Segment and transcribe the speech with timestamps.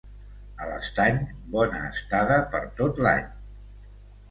[0.63, 1.19] A l'Estany,
[1.57, 3.31] bona estada per tot l'any.